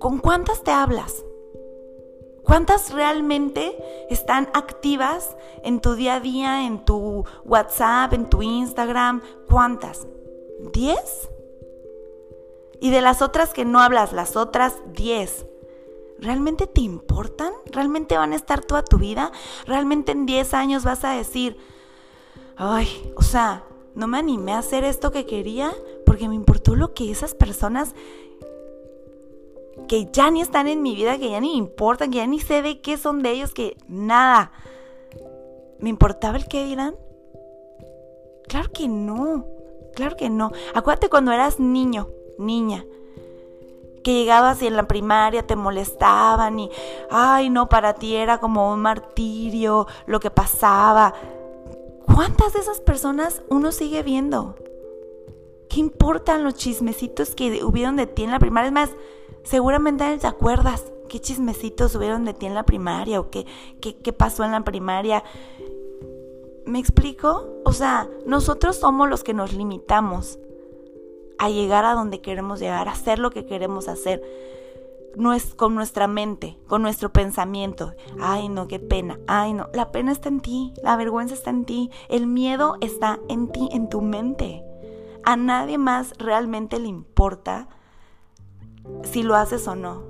¿con 0.00 0.18
cuántas 0.18 0.64
te 0.64 0.72
hablas? 0.72 1.25
¿Cuántas 2.42 2.92
realmente 2.92 3.78
están 4.10 4.49
activas 4.54 5.37
en 5.62 5.80
tu 5.80 5.94
día 5.94 6.16
a 6.16 6.20
día, 6.20 6.66
en 6.66 6.84
tu 6.84 7.25
WhatsApp, 7.44 8.12
en 8.12 8.28
tu 8.28 8.42
Instagram? 8.42 9.22
¿Cuántas? 9.49 10.08
¿Diez? 10.72 11.30
Y 12.80 12.90
de 12.90 13.02
las 13.02 13.22
otras 13.22 13.52
que 13.52 13.64
no 13.64 13.78
hablas, 13.78 14.12
las 14.12 14.34
otras 14.34 14.78
diez, 14.94 15.46
¿realmente 16.20 16.66
te 16.66 16.80
importan? 16.80 17.52
¿Realmente 17.66 18.16
van 18.16 18.32
a 18.32 18.36
estar 18.36 18.64
toda 18.64 18.82
tu 18.82 18.98
vida? 18.98 19.32
¿Realmente 19.66 20.12
en 20.12 20.26
diez 20.26 20.54
años 20.54 20.84
vas 20.84 21.04
a 21.04 21.12
decir, 21.12 21.56
ay, 22.56 23.12
o 23.16 23.22
sea, 23.22 23.64
no 23.94 24.06
me 24.06 24.18
animé 24.18 24.52
a 24.52 24.58
hacer 24.58 24.84
esto 24.84 25.10
que 25.10 25.26
quería 25.26 25.72
porque 26.06 26.28
me 26.28 26.34
importó 26.34 26.76
lo 26.76 26.94
que 26.94 27.10
esas 27.10 27.34
personas 27.34 27.94
que 29.88 30.08
ya 30.12 30.30
ni 30.30 30.40
están 30.40 30.68
en 30.68 30.82
mi 30.82 30.94
vida, 30.94 31.18
que 31.18 31.30
ya 31.30 31.40
ni 31.40 31.56
importan, 31.56 32.10
que 32.10 32.18
ya 32.18 32.26
ni 32.26 32.38
sé 32.38 32.62
de 32.62 32.80
qué 32.80 32.96
son 32.96 33.22
de 33.22 33.32
ellos, 33.32 33.54
que 33.54 33.76
nada. 33.88 34.52
¿Me 35.78 35.88
importaba 35.88 36.36
el 36.36 36.46
qué 36.46 36.64
dirán? 36.64 36.94
Claro 38.48 38.70
que 38.72 38.88
no, 38.88 39.46
claro 39.94 40.16
que 40.16 40.28
no. 40.28 40.52
Acuérdate 40.74 41.08
cuando 41.08 41.32
eras 41.32 41.58
niño, 41.58 42.08
niña, 42.38 42.84
que 44.02 44.14
llegabas 44.14 44.62
y 44.62 44.66
en 44.66 44.76
la 44.76 44.88
primaria 44.88 45.47
te 45.47 45.57
molestaban 45.57 46.59
y, 46.59 46.71
ay 47.11 47.50
no, 47.50 47.69
para 47.69 47.95
ti 47.95 48.16
era 48.16 48.38
como 48.38 48.73
un 48.73 48.80
martirio 48.80 49.87
lo 50.07 50.21
que 50.21 50.30
pasaba. 50.30 51.14
¿Cuántas 52.04 52.52
de 52.54 52.61
esas 52.61 52.80
personas 52.80 53.42
uno 53.49 53.73
sigue 53.73 54.02
viendo? 54.02 54.57
¿Qué 55.69 55.80
importan 55.80 56.42
los 56.42 56.54
chismecitos 56.54 57.35
que 57.35 57.64
hubieron 57.64 57.97
de 57.97 58.07
ti 58.07 58.25
en 58.25 58.30
la 58.30 58.38
primaria? 58.38 58.69
Es 58.69 58.73
más, 58.75 58.90
seguramente 59.45 60.19
te 60.19 60.26
acuerdas 60.26 60.92
qué 61.09 61.21
chismecitos 61.21 61.95
hubieron 61.95 62.25
de 62.25 62.35
ti 62.35 62.47
en 62.47 62.54
la 62.54 62.64
primaria 62.64 63.21
o 63.21 63.30
qué, 63.30 63.47
qué, 63.80 63.97
qué 63.97 64.12
pasó 64.12 64.45
en 64.45 64.52
la 64.52 64.64
primaria. 64.64 65.23
¿Me 66.66 66.78
explico? 66.78 67.49
O 67.64 67.73
sea, 67.73 68.09
nosotros 68.26 68.76
somos 68.76 69.09
los 69.09 69.23
que 69.23 69.35
nos 69.35 69.52
limitamos 69.52 70.38
a 71.40 71.49
llegar 71.49 71.87
a 71.87 71.94
donde 71.94 72.20
queremos 72.20 72.61
llegar, 72.61 72.87
a 72.87 72.92
hacer 72.92 73.18
lo 73.18 73.30
que 73.30 73.47
queremos 73.47 73.88
hacer. 73.88 74.23
No 75.16 75.32
es 75.32 75.54
con 75.54 75.75
nuestra 75.75 76.06
mente, 76.06 76.59
con 76.68 76.82
nuestro 76.82 77.14
pensamiento. 77.14 77.94
Ay, 78.20 78.50
no, 78.50 78.68
qué 78.68 78.78
pena. 78.78 79.18
Ay, 79.26 79.54
no. 79.54 79.68
La 79.73 79.90
pena 79.90 80.12
está 80.12 80.28
en 80.28 80.40
ti, 80.40 80.75
la 80.82 80.97
vergüenza 80.97 81.32
está 81.32 81.49
en 81.49 81.64
ti, 81.64 81.90
el 82.11 82.26
miedo 82.26 82.76
está 82.82 83.18
en 83.30 83.49
ti, 83.49 83.70
en 83.73 83.88
tu 83.88 84.02
mente. 84.02 84.62
A 85.25 85.37
nadie 85.37 85.78
más 85.78 86.12
realmente 86.18 86.78
le 86.78 86.88
importa 86.88 87.68
si 89.02 89.23
lo 89.23 89.35
haces 89.35 89.66
o 89.66 89.75
no. 89.75 90.02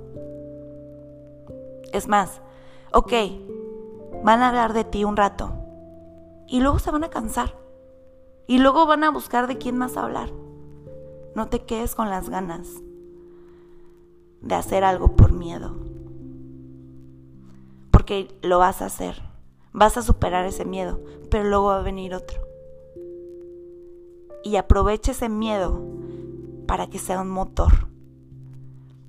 Es 1.93 2.09
más, 2.09 2.41
ok, 2.91 3.13
van 4.21 4.41
a 4.41 4.49
hablar 4.49 4.73
de 4.73 4.83
ti 4.83 5.05
un 5.05 5.15
rato 5.15 5.53
y 6.45 6.59
luego 6.59 6.79
se 6.79 6.91
van 6.91 7.05
a 7.05 7.09
cansar 7.09 7.55
y 8.47 8.57
luego 8.57 8.85
van 8.85 9.05
a 9.05 9.11
buscar 9.11 9.47
de 9.47 9.57
quién 9.57 9.77
más 9.77 9.95
hablar. 9.95 10.29
No 11.35 11.47
te 11.47 11.63
quedes 11.63 11.95
con 11.95 12.09
las 12.09 12.29
ganas 12.29 12.67
de 14.41 14.55
hacer 14.55 14.83
algo 14.83 15.15
por 15.15 15.31
miedo, 15.31 15.75
porque 17.91 18.27
lo 18.41 18.59
vas 18.59 18.81
a 18.81 18.85
hacer, 18.85 19.21
vas 19.71 19.97
a 19.97 20.01
superar 20.01 20.45
ese 20.45 20.65
miedo, 20.65 20.99
pero 21.29 21.43
luego 21.43 21.65
va 21.65 21.79
a 21.79 21.83
venir 21.83 22.15
otro. 22.15 22.41
Y 24.43 24.55
aprovecha 24.55 25.11
ese 25.11 25.29
miedo 25.29 25.79
para 26.65 26.87
que 26.87 26.99
sea 26.99 27.21
un 27.21 27.29
motor 27.29 27.91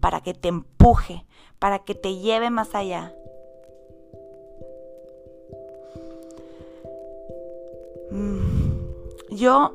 para 0.02 0.20
que 0.20 0.34
te 0.34 0.48
empuje, 0.48 1.24
para 1.60 1.78
que 1.78 1.94
te 1.94 2.16
lleve 2.16 2.50
más 2.50 2.74
allá. 2.74 3.14
Mm, 8.10 9.36
yo 9.36 9.72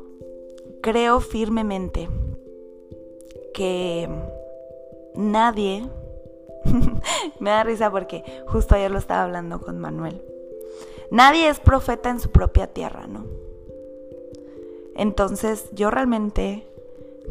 creo 0.81 1.21
firmemente 1.21 2.09
que 3.57 4.07
nadie, 5.15 5.89
me 7.39 7.49
da 7.49 7.63
risa 7.63 7.89
porque 7.89 8.23
justo 8.45 8.75
ayer 8.75 8.91
lo 8.91 8.99
estaba 8.99 9.23
hablando 9.23 9.59
con 9.59 9.79
Manuel, 9.79 10.21
nadie 11.09 11.49
es 11.49 11.59
profeta 11.59 12.11
en 12.11 12.19
su 12.19 12.29
propia 12.29 12.67
tierra, 12.67 13.07
¿no? 13.07 13.25
Entonces 14.95 15.71
yo 15.71 15.89
realmente 15.89 16.67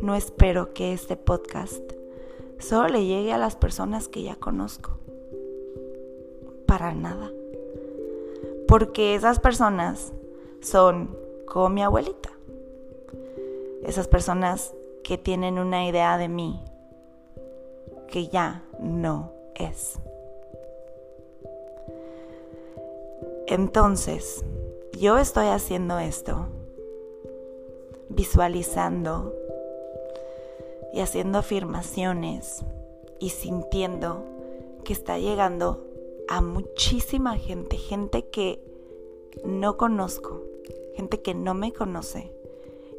no 0.03 0.17
espero 0.17 0.75
que 0.75 0.93
este 0.93 1.17
podcast 1.17 1.81
solo 2.59 2.89
le 2.89 3.07
llegue 3.07 3.33
a 3.33 3.39
las 3.39 3.55
personas 3.55 4.09
que 4.09 4.25
ya 4.25 4.35
conozco. 4.35 4.99
para 6.67 6.93
nada. 6.93 7.31
Porque 8.67 9.15
esas 9.15 9.39
personas 9.39 10.13
son 10.61 11.17
como 11.47 11.69
mi 11.69 11.83
abuelita. 11.83 12.31
Esas 13.85 14.09
personas 14.09 14.75
que 15.07 15.19
tienen 15.19 15.61
una 15.61 15.87
idea 15.87 16.19
de 16.19 16.27
mí 16.27 16.61
que 18.09 18.27
ya 18.27 18.65
no 18.81 19.31
es. 19.55 20.01
Entonces, 23.47 24.45
yo 24.99 25.17
estoy 25.19 25.47
haciendo 25.47 26.01
esto, 26.01 26.49
visualizando 28.09 29.33
y 30.93 30.99
haciendo 30.99 31.39
afirmaciones 31.39 32.65
y 33.21 33.31
sintiendo 33.31 34.25
que 34.83 34.93
está 34.93 35.21
llegando 35.21 35.85
a 36.27 36.41
muchísima 36.41 37.37
gente, 37.37 37.77
gente 37.77 38.27
que 38.27 38.61
no 39.45 39.77
conozco, 39.77 40.43
gente 40.97 41.23
que 41.23 41.33
no 41.33 41.55
me 41.55 41.73
conoce 41.73 42.36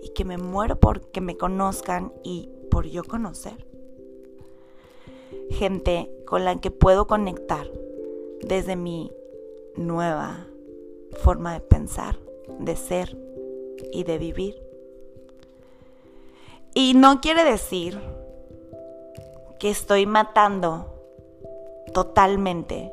y 0.02 0.10
que 0.10 0.26
me 0.26 0.38
muero 0.38 0.80
por 0.80 1.02
que 1.12 1.22
me 1.22 1.38
conozcan 1.38 2.14
y 2.24 2.50
por 2.70 2.86
yo 2.86 3.04
conocer. 3.04 3.66
Gente 5.50 6.12
con 6.26 6.46
la 6.46 6.60
que 6.60 6.72
puedo 6.72 7.08
conectar 7.08 7.70
desde 8.42 8.76
mi 8.76 9.12
nueva 9.76 10.48
forma 11.22 11.54
de 11.54 11.62
pensar, 11.62 12.20
de 12.60 12.76
ser 12.76 13.18
y 13.92 14.04
de 14.04 14.18
vivir. 14.18 14.62
Y 16.74 16.94
no 16.94 17.22
quiere 17.22 17.44
decir 17.44 18.00
que 19.60 19.70
estoy 19.70 20.06
matando 20.06 20.94
totalmente 21.94 22.92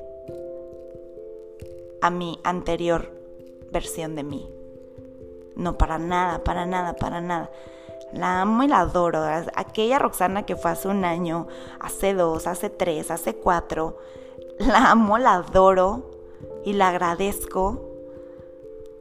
a 2.01 2.11
mi 2.11 2.39
anterior 2.45 3.11
versión 3.71 4.15
de 4.15 4.23
mí. 4.23 4.51
No, 5.57 5.79
para 5.79 5.99
nada, 5.99 6.43
para 6.43 6.67
nada, 6.67 6.95
para 6.95 7.21
nada. 7.21 7.51
La 8.13 8.43
amo 8.43 8.63
y 8.63 8.69
la 8.69 8.81
adoro. 8.81 9.23
Aquella 9.55 9.99
Roxana 9.99 10.45
que 10.45 10.57
fue 10.57 10.71
hace 10.71 10.89
un 10.89 11.05
año, 11.05 11.47
hace 11.81 12.15
dos, 12.15 12.47
hace 12.47 12.71
tres, 12.71 13.11
hace 13.11 13.35
cuatro. 13.35 13.99
La 14.59 14.91
amo, 14.91 15.19
la 15.19 15.35
adoro 15.35 16.11
y 16.65 16.75
la 16.75 16.89
agradezco 16.89 17.91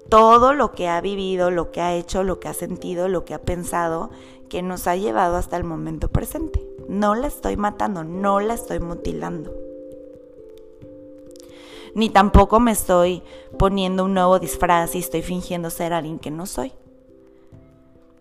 todo 0.10 0.54
lo 0.54 0.72
que 0.72 0.88
ha 0.88 1.02
vivido, 1.02 1.52
lo 1.52 1.72
que 1.72 1.82
ha 1.82 1.94
hecho, 1.94 2.24
lo 2.24 2.40
que 2.40 2.48
ha 2.48 2.54
sentido, 2.54 3.08
lo 3.08 3.26
que 3.26 3.34
ha 3.34 3.42
pensado, 3.42 4.12
que 4.50 4.62
nos 4.62 4.88
ha 4.88 4.96
llevado 4.96 5.38
hasta 5.38 5.58
el 5.58 5.64
momento 5.64 6.10
presente. 6.10 6.64
No 6.88 7.16
la 7.16 7.28
estoy 7.28 7.58
matando, 7.58 8.04
no 8.04 8.40
la 8.40 8.54
estoy 8.54 8.80
mutilando. 8.80 9.52
Ni 11.96 12.10
tampoco 12.10 12.60
me 12.60 12.72
estoy 12.72 13.24
poniendo 13.58 14.06
un 14.06 14.14
nuevo 14.14 14.40
disfraz 14.40 14.96
y 14.96 15.00
estoy 15.00 15.22
fingiendo 15.22 15.70
ser 15.70 15.94
alguien 15.94 16.20
que 16.20 16.32
no 16.32 16.46
soy. 16.46 16.74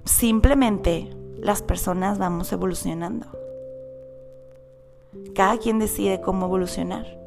Simplemente 0.05 1.11
las 1.39 1.63
personas 1.63 2.19
vamos 2.19 2.53
evolucionando. 2.53 3.27
Cada 5.35 5.59
quien 5.59 5.79
decide 5.79 6.21
cómo 6.21 6.47
evolucionar. 6.47 7.19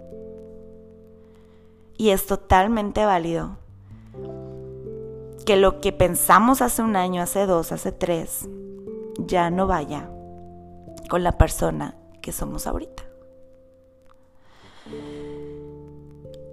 Y 1.98 2.10
es 2.10 2.26
totalmente 2.26 3.06
válido 3.06 3.58
que 5.46 5.56
lo 5.56 5.80
que 5.80 5.92
pensamos 5.92 6.62
hace 6.62 6.82
un 6.82 6.96
año, 6.96 7.22
hace 7.22 7.46
dos, 7.46 7.72
hace 7.72 7.92
tres, 7.92 8.48
ya 9.20 9.50
no 9.50 9.68
vaya 9.68 10.10
con 11.10 11.24
la 11.24 11.38
persona 11.38 11.96
que 12.22 12.32
somos 12.32 12.68
ahorita. 12.68 13.04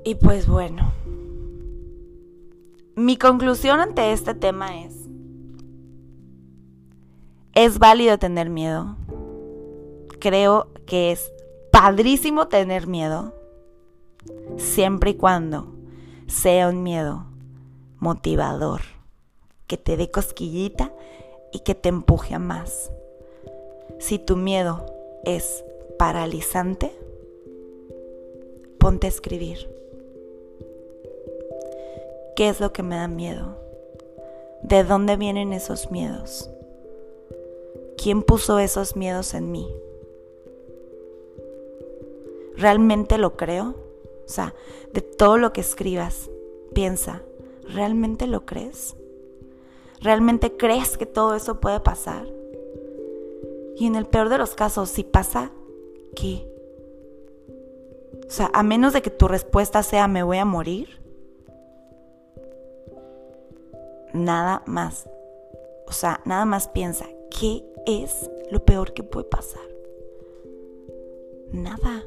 Y 0.04 0.16
pues 0.16 0.48
bueno, 0.48 0.92
mi 2.96 3.16
conclusión 3.16 3.80
ante 3.80 4.12
este 4.12 4.34
tema 4.34 4.82
es, 4.82 4.94
es 7.54 7.78
válido 7.78 8.18
tener 8.18 8.50
miedo. 8.50 8.96
Creo 10.18 10.68
que 10.86 11.12
es 11.12 11.32
padrísimo 11.70 12.48
tener 12.48 12.86
miedo, 12.86 13.32
siempre 14.56 15.10
y 15.10 15.14
cuando 15.14 15.72
sea 16.26 16.68
un 16.68 16.82
miedo 16.82 17.26
motivador, 17.98 18.80
que 19.68 19.76
te 19.76 19.96
dé 19.96 20.10
cosquillita 20.10 20.92
y 21.52 21.60
que 21.60 21.76
te 21.76 21.88
empuje 21.88 22.34
a 22.34 22.40
más. 22.40 22.90
Si 24.00 24.18
tu 24.18 24.36
miedo 24.36 24.84
es 25.24 25.64
paralizante, 25.96 26.92
ponte 28.78 29.06
a 29.06 29.10
escribir. 29.10 29.71
¿Qué 32.34 32.48
es 32.48 32.60
lo 32.60 32.72
que 32.72 32.82
me 32.82 32.96
da 32.96 33.08
miedo? 33.08 33.58
¿De 34.62 34.84
dónde 34.84 35.16
vienen 35.16 35.52
esos 35.52 35.90
miedos? 35.90 36.50
¿Quién 38.02 38.22
puso 38.22 38.58
esos 38.58 38.96
miedos 38.96 39.34
en 39.34 39.50
mí? 39.52 39.68
¿Realmente 42.56 43.18
lo 43.18 43.36
creo? 43.36 43.74
O 44.24 44.28
sea, 44.28 44.54
de 44.94 45.02
todo 45.02 45.36
lo 45.36 45.52
que 45.52 45.60
escribas, 45.60 46.30
piensa, 46.72 47.22
¿realmente 47.68 48.26
lo 48.26 48.46
crees? 48.46 48.96
¿Realmente 50.00 50.56
crees 50.56 50.96
que 50.96 51.06
todo 51.06 51.34
eso 51.34 51.60
puede 51.60 51.80
pasar? 51.80 52.26
Y 53.76 53.86
en 53.86 53.94
el 53.94 54.06
peor 54.06 54.30
de 54.30 54.38
los 54.38 54.54
casos, 54.54 54.88
si 54.88 55.04
pasa, 55.04 55.50
¿qué? 56.16 56.48
O 58.26 58.30
sea, 58.30 58.50
a 58.54 58.62
menos 58.62 58.94
de 58.94 59.02
que 59.02 59.10
tu 59.10 59.28
respuesta 59.28 59.82
sea 59.82 60.08
me 60.08 60.22
voy 60.22 60.38
a 60.38 60.46
morir, 60.46 61.01
nada 64.12 64.62
más. 64.66 65.08
O 65.86 65.92
sea, 65.92 66.20
nada 66.24 66.44
más 66.44 66.68
piensa, 66.68 67.06
¿qué 67.30 67.64
es 67.86 68.30
lo 68.50 68.64
peor 68.64 68.92
que 68.92 69.02
puede 69.02 69.26
pasar? 69.28 69.62
Nada. 71.50 72.04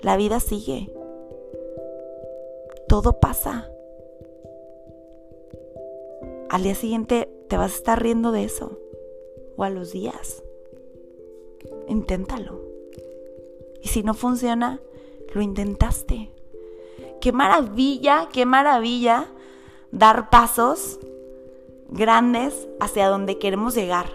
La 0.00 0.16
vida 0.16 0.40
sigue. 0.40 0.92
Todo 2.88 3.20
pasa. 3.20 3.70
Al 6.48 6.62
día 6.62 6.74
siguiente 6.74 7.30
te 7.48 7.56
vas 7.56 7.72
a 7.72 7.76
estar 7.76 8.02
riendo 8.02 8.32
de 8.32 8.44
eso. 8.44 8.78
O 9.56 9.64
a 9.64 9.70
los 9.70 9.92
días. 9.92 10.42
Inténtalo. 11.88 12.60
Y 13.82 13.88
si 13.88 14.02
no 14.02 14.14
funciona, 14.14 14.80
lo 15.34 15.42
intentaste. 15.42 16.30
Qué 17.20 17.32
maravilla, 17.32 18.28
qué 18.32 18.46
maravilla 18.46 19.26
dar 19.92 20.30
pasos 20.30 20.98
grandes 21.90 22.68
hacia 22.80 23.08
donde 23.08 23.38
queremos 23.38 23.74
llegar. 23.74 24.06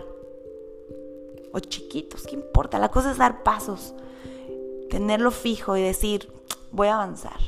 O 1.54 1.60
chiquitos, 1.60 2.24
¿qué 2.24 2.36
importa? 2.36 2.80
La 2.80 2.90
cosa 2.90 3.12
es 3.12 3.18
dar 3.18 3.44
pasos, 3.44 3.94
tenerlo 4.90 5.32
fijo 5.32 5.78
y 5.78 5.82
decir, 5.82 6.32
voy 6.72 6.88
a 6.88 6.96
avanzar. 6.96 7.40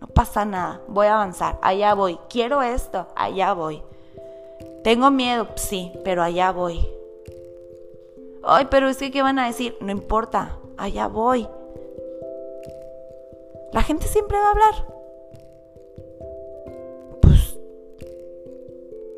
No 0.00 0.08
pasa 0.08 0.44
nada, 0.44 0.82
voy 0.88 1.06
a 1.06 1.14
avanzar, 1.14 1.58
allá 1.62 1.94
voy. 1.94 2.18
Quiero 2.28 2.62
esto, 2.62 3.06
allá 3.16 3.54
voy. 3.54 3.82
Tengo 4.84 5.10
miedo, 5.10 5.48
sí, 5.56 5.92
pero 6.04 6.22
allá 6.22 6.52
voy. 6.52 6.86
Ay, 8.44 8.68
pero 8.70 8.88
es 8.88 8.98
que, 8.98 9.10
¿qué 9.10 9.22
van 9.22 9.38
a 9.38 9.46
decir? 9.46 9.76
No 9.80 9.90
importa, 9.90 10.58
allá 10.76 11.08
voy. 11.08 11.48
La 13.72 13.82
gente 13.82 14.06
siempre 14.06 14.38
va 14.38 14.46
a 14.46 14.50
hablar. 14.50 14.95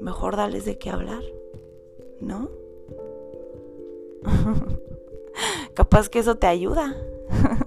Mejor 0.00 0.36
dales 0.36 0.64
de 0.64 0.78
qué 0.78 0.90
hablar, 0.90 1.22
¿no? 2.20 2.50
Capaz 5.74 6.08
que 6.08 6.18
eso 6.18 6.36
te 6.36 6.46
ayuda. 6.46 6.96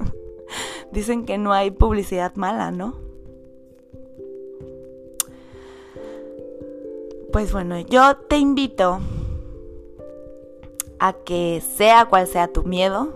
Dicen 0.91 1.26
que 1.26 1.38
no 1.38 1.54
hay 1.54 1.72
publicidad 1.72 2.36
mala, 2.36 2.72
¿no? 2.72 3.00
Pues 7.32 7.54
bueno, 7.54 7.80
yo 7.80 8.17
te 8.17 8.38
invito 8.38 9.00
a 11.00 11.13
que 11.13 11.62
sea 11.62 12.06
cual 12.06 12.28
sea 12.28 12.52
tu 12.52 12.63
miedo, 12.63 13.13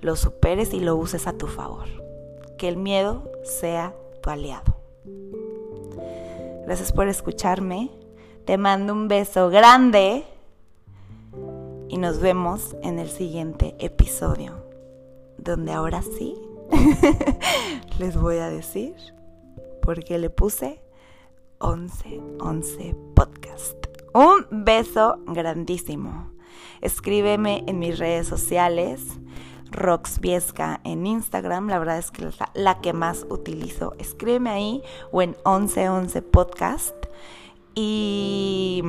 lo 0.00 0.16
superes 0.16 0.72
y 0.72 0.80
lo 0.80 0.96
uses 0.96 1.26
a 1.26 1.34
tu 1.34 1.46
favor. 1.46 1.86
Que 2.56 2.68
el 2.68 2.78
miedo 2.78 3.30
sea 3.44 3.94
tu 4.22 4.30
aliado. 4.30 4.79
Gracias 6.70 6.92
por 6.92 7.08
escucharme. 7.08 7.90
Te 8.44 8.56
mando 8.56 8.92
un 8.92 9.08
beso 9.08 9.50
grande 9.50 10.24
y 11.88 11.96
nos 11.96 12.20
vemos 12.20 12.76
en 12.84 13.00
el 13.00 13.10
siguiente 13.10 13.74
episodio, 13.80 14.64
donde 15.36 15.72
ahora 15.72 16.00
sí 16.02 16.36
les 17.98 18.16
voy 18.16 18.36
a 18.36 18.50
decir 18.50 18.94
por 19.82 20.04
qué 20.04 20.20
le 20.20 20.30
puse 20.30 20.80
11 21.58 22.20
11 22.38 22.94
podcast. 23.16 23.86
Un 24.14 24.64
beso 24.64 25.18
grandísimo. 25.26 26.30
Escríbeme 26.82 27.64
en 27.66 27.80
mis 27.80 27.98
redes 27.98 28.28
sociales 28.28 29.18
Roxviesca 29.70 30.80
en 30.84 31.06
Instagram, 31.06 31.68
la 31.68 31.78
verdad 31.78 31.98
es 31.98 32.10
que 32.10 32.26
es 32.26 32.38
la, 32.54 32.80
que 32.80 32.92
más 32.92 33.26
utilizo. 33.30 33.94
Escríbeme 33.98 34.50
ahí 34.50 34.82
o 35.12 35.22
en 35.22 35.30
1111 35.44 36.22
Podcast 36.22 36.94
y 37.74 38.82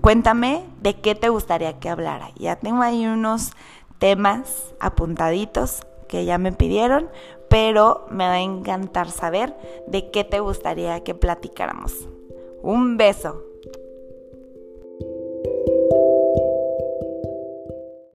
cuéntame 0.00 0.64
de 0.80 1.00
qué 1.00 1.14
te 1.14 1.28
gustaría 1.28 1.78
que 1.78 1.88
hablara. 1.88 2.30
Ya 2.36 2.56
tengo 2.56 2.82
ahí 2.82 3.06
unos 3.06 3.52
temas 3.98 4.74
apuntaditos 4.80 5.82
que 6.08 6.24
ya 6.24 6.38
me 6.38 6.52
pidieron, 6.52 7.10
pero 7.50 8.06
me 8.10 8.24
va 8.24 8.34
a 8.34 8.40
encantar 8.40 9.10
saber 9.10 9.56
de 9.86 10.10
qué 10.10 10.24
te 10.24 10.40
gustaría 10.40 11.02
que 11.02 11.14
platicáramos. 11.14 12.08
Un 12.62 12.96
beso. 12.96 13.47